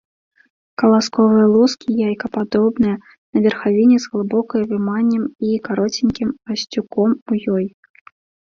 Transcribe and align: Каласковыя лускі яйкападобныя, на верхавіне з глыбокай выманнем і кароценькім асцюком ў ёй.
Каласковыя 0.83 1.47
лускі 1.55 1.97
яйкападобныя, 2.07 2.95
на 3.37 3.43
верхавіне 3.45 3.97
з 4.07 4.15
глыбокай 4.15 4.61
выманнем 4.73 5.23
і 5.49 5.61
кароценькім 5.69 6.29
асцюком 6.55 7.09
ў 7.29 7.33
ёй. 7.59 7.65